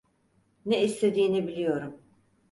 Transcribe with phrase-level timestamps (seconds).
[0.65, 2.01] Ne istediğini biliyorum.